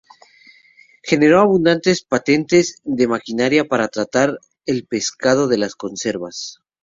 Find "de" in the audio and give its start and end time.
2.85-3.07, 5.47-5.59